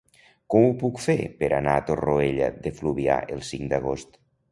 Com 0.51 0.63
ho 0.69 0.69
puc 0.83 1.01
fer 1.03 1.15
per 1.41 1.49
anar 1.57 1.75
a 1.81 1.83
Torroella 1.89 2.47
de 2.65 2.73
Fluvià 2.79 3.19
el 3.37 3.45
cinc 3.51 3.71
d'agost? 3.75 4.19